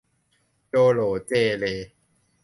[0.69, 1.73] โจ่โหล่เจ่เหล่